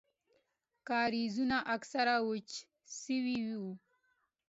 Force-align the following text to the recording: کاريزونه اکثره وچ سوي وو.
کاريزونه 0.87 1.57
اکثره 1.75 2.15
وچ 2.29 2.49
سوي 3.01 3.39
وو. 3.59 3.67